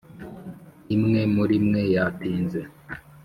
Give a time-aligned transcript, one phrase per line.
[0.95, 2.61] imwe murimwe yatinze